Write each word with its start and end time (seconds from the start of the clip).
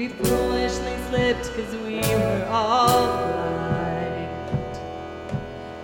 We 0.00 0.08
foolishly 0.08 0.96
slipped 1.10 1.54
because 1.54 1.76
we 1.76 2.00
were 2.00 2.48
all 2.48 3.18
blind. 3.18 4.78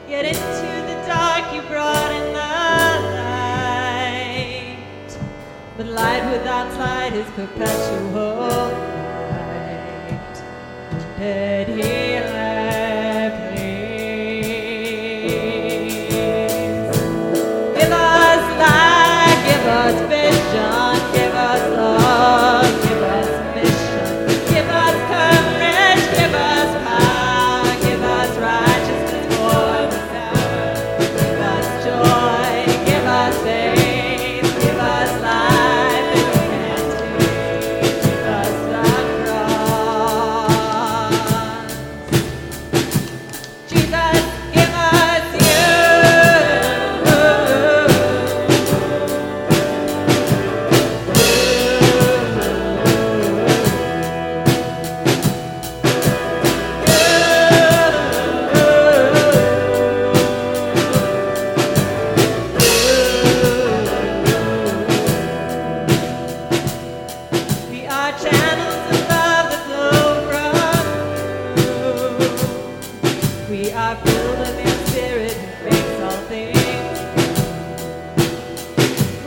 Yet 0.09 0.25
into 0.25 0.71
the 0.89 0.97
dark 1.07 1.53
you 1.53 1.61
brought 1.69 2.13
in 2.13 2.33
the 2.33 2.39
light. 4.01 4.79
But 5.77 5.87
light 5.89 6.25
without 6.33 6.73
light 6.79 7.13
is 7.13 7.29
perpetual 7.33 8.71
light. 9.29 10.37
Head 11.19 11.69
here. 11.69 11.96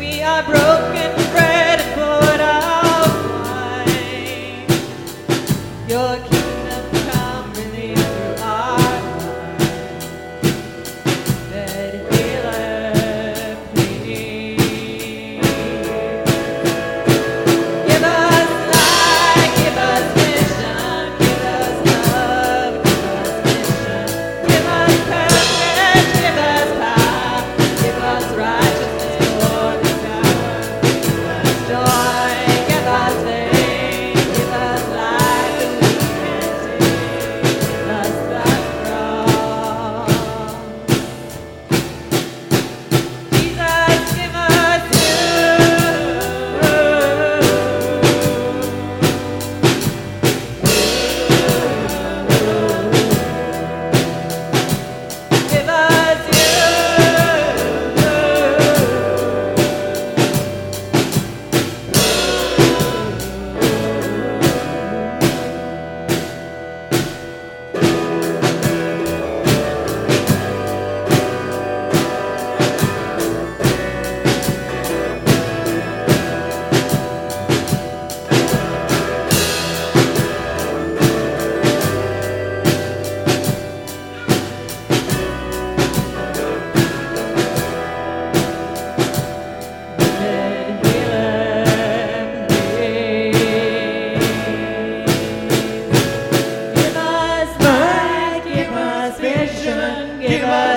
me 0.09 0.23
are 0.23 0.43
broken. 0.43 1.18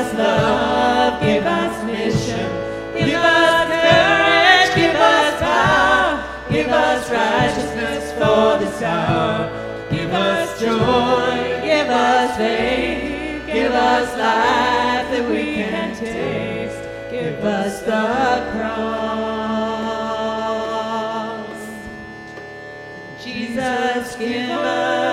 us 0.03 0.15
love, 0.15 1.21
give 1.23 1.47
us 1.47 1.85
mission, 1.85 2.51
give 2.95 3.15
us 3.15 3.69
courage, 3.87 4.75
give 4.75 4.97
us 4.97 5.41
power, 5.41 6.25
give 6.51 6.69
us 6.69 7.11
righteousness 7.11 8.13
for 8.13 8.59
this 8.59 8.83
hour, 8.83 9.49
give 9.91 10.13
us 10.13 10.61
joy, 10.61 11.61
give 11.63 11.89
us 11.89 12.37
faith, 12.37 13.47
give 13.47 13.73
us 13.73 14.09
life 14.19 15.11
that 15.13 15.29
we 15.29 15.55
can 15.55 15.95
taste, 15.95 16.83
give 17.11 17.45
us 17.45 17.81
the 17.83 18.51
cross. 18.53 19.23
Jesus, 23.23 24.17
give 24.17 24.51
us. 24.51 25.12